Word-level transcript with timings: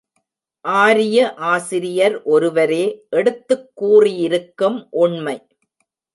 ஆரிய 0.61 1.33
ஆசிரியர் 1.33 2.23
ஒருவரே 2.23 3.05
எடுத்துக் 3.09 3.71
கூறியிருக்கும் 3.73 4.87
உண்மை. 4.91 5.47